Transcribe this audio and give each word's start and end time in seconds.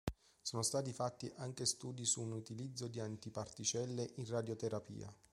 Sono 0.41 0.63
stati 0.63 0.91
fatti 0.93 1.31
anche 1.35 1.67
studi 1.67 2.05
su 2.05 2.23
un 2.23 2.31
utilizzo 2.31 2.87
di 2.87 2.99
antiparticelle 2.99 4.13
in 4.15 4.25
radioterapia. 4.25 5.15